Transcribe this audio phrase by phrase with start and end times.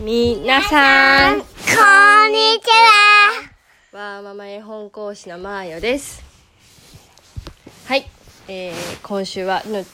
[0.00, 1.46] みなさん、こんに
[2.58, 2.70] ち
[3.92, 3.98] は。
[4.14, 6.24] わーママ絵本講師のまーよです。
[7.84, 8.06] はい、
[8.48, 9.84] えー、今週はぬ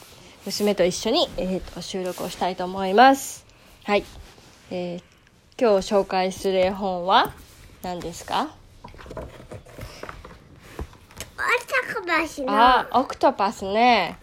[0.45, 3.45] 娘と一緒に、えー、と収録をしたいと思います。
[3.83, 4.05] はい、
[4.71, 7.33] えー、今日紹介する絵本は
[7.81, 8.47] 何ですか？
[12.47, 14.17] あー、オクトパスね。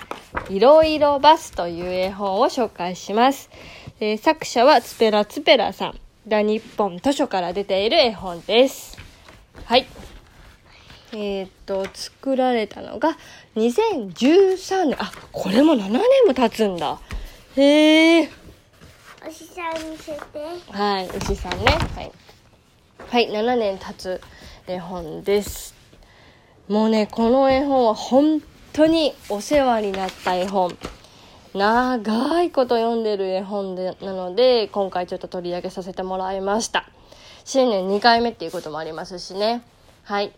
[0.48, 3.50] いろいろバスという絵本を紹介します。
[4.00, 6.00] えー作者はツペラツペラさん。
[6.26, 8.98] だ日本図書から出ている絵本です。
[9.64, 9.86] はい。
[11.12, 13.16] えーっと、作られたのが
[13.54, 14.96] 2013年。
[15.00, 16.98] あ、これも7年も経つんだ。
[17.56, 18.30] へえ。
[19.24, 20.20] おしさん見せて。
[20.72, 21.66] はい、牛さんね。
[21.94, 22.12] はい。
[23.08, 24.20] はい、7年経つ
[24.66, 25.72] 絵本です。
[26.66, 28.42] もうね、この絵本は本
[28.72, 30.76] 当にお世話になった絵本。
[31.54, 36.88] 長いこと読んでる絵本でなので、今回ちょっと取り上げさせてもらいました。
[37.44, 39.62] 新年2回目っていうこともありますしね。
[40.02, 40.32] はい。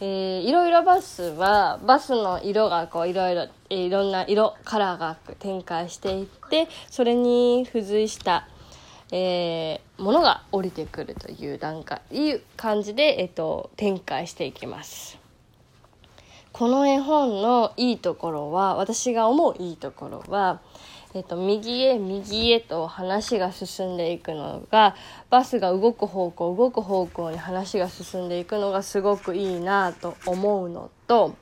[0.00, 8.46] えーいろいろバスはバスの色がこういろいろ、えーいろんな色カラーが展開していってそれに付随した、
[9.10, 15.18] えーものが降りてくるという段階いう感じで、えっと展開していきます
[16.58, 20.62] この絵本のいいところは私が思ういいところは、
[21.12, 24.96] えっと、右へ右へと話が進んでいくのが
[25.28, 31.36] バスが動く方向動く方向に話が進んでいくのがすごくいいなと思うのと,、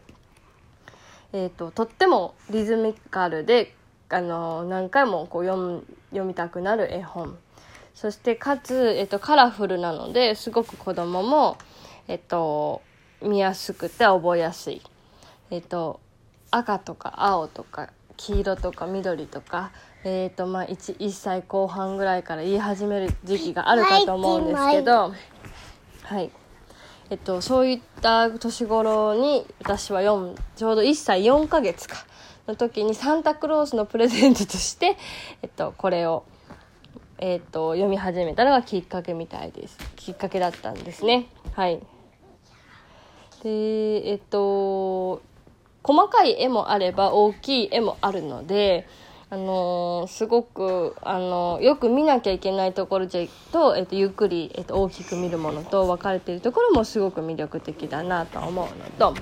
[1.32, 3.72] えっととってもリズミカルで
[4.08, 7.38] あの何回もこう読読みたくなる絵本
[7.94, 11.56] そしてかつ、えっと、カラフルなのですごく子供も、
[12.08, 12.82] えっと、
[13.22, 14.82] 見やすくて覚えやすい。
[15.50, 16.00] えっと、
[16.50, 19.72] 赤とか青とか黄色とか緑とか、
[20.04, 25.12] えっとまあ、1, 1歳後半ぐらいから言い始める時期があるかと思うんですけど、
[26.02, 26.30] はい。
[27.10, 31.96] えっと、そういった年頃に私は読むちょうど1歳4ヶ月か
[32.46, 34.96] の時にサンタクロースのプレゼントとして、
[35.42, 36.24] えっと、これを、
[37.18, 39.78] えっと、読み始めたのがきっかけみたいです。
[39.96, 41.26] きっかけだったんですね。
[41.52, 41.82] はい。
[43.42, 45.20] でえっと
[45.84, 48.88] 細かい絵もあれば大きい絵もあるので、
[49.28, 59.14] あのーすごく、あのーよく見なきゃいけないところと、えっと、ゆっくり、えっと、大きく見るものと分かれているところもすごく魅力的だなと思うのと。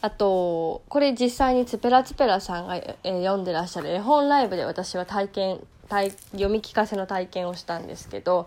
[0.00, 8.46] あとこれ実際にツペラツペラさんが、えー読んでらっしゃる絵本ライブで私は体験体読み聞かせの体験をしたんですけど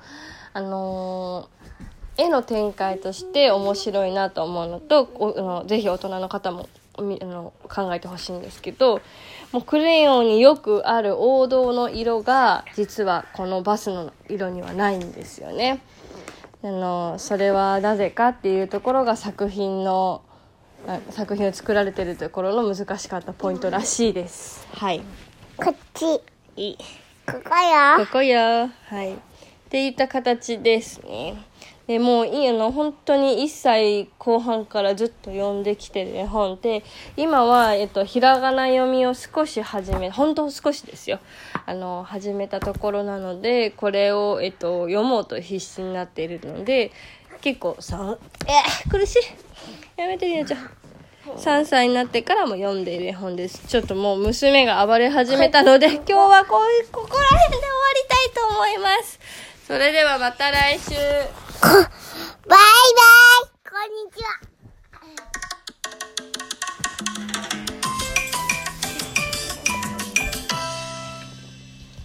[0.53, 9.01] あのー絵の展開として面白いなと思うのとおのぜひ大人の方もあの考えてほしいんですけど
[9.51, 15.81] もうクレヨンによくある王道の色が実はこのバスの色にはないんですよね。
[16.63, 20.21] あのそれはなぜかっていうところが作品の
[20.87, 24.67] あ作品を作られてるところの難しかったポイントらしいです。
[24.73, 25.01] はい。
[25.55, 26.05] こっち。
[26.05, 28.07] こここよ。
[28.11, 28.69] こよ。
[28.87, 29.26] はい。
[29.67, 31.35] っていった形ですね。
[31.87, 36.83] でもういいの本当に1歳後半からずっと読んできてる絵本で
[37.15, 41.19] 今は、えっと、ひらがな読みを少し始め本当少しですよ。
[41.65, 46.91] あの始めたところなのでこれを、えっと、読もうと必死になっているので
[47.41, 49.19] 結構さえー苦しい。
[49.99, 50.69] やめてりなちゃん。
[51.35, 53.67] 3歳になってからも読んでいる絵本です。
[53.67, 59.19] ちょっともう娘が暴れ始めたので今日はこういうここら辺で終わりたいと思います
[59.67, 61.89] それではまた来週バイバイ。
[63.69, 64.56] こんにちは。